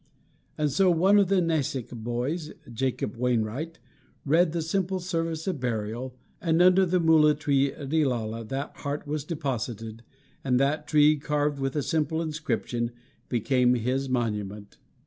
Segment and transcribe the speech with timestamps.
[0.57, 3.77] And so one of the Nassik boys, Jacob Wainright,
[4.25, 9.05] read the simple service of burial, and under the moula tree at Ilala that heart
[9.05, 10.01] was deposited,
[10.43, 12.89] and that tree, carved with a simple inscription,
[13.29, 14.79] became his monument.